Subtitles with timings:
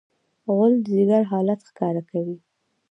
[0.51, 2.37] غول د ځیګر حالت ښکاره کوي.